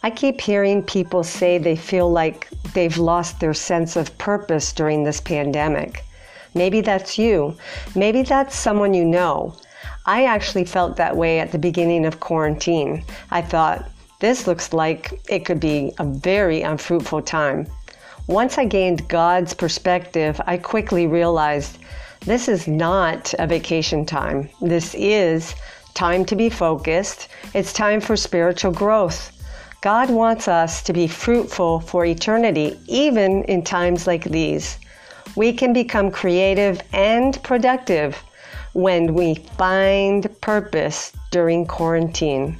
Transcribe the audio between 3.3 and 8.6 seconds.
their sense of purpose during this pandemic. Maybe that's you. Maybe that's